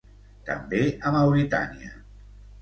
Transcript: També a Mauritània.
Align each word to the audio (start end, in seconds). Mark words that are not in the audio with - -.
També 0.45 0.79
a 1.09 1.11
Mauritània. 1.17 1.93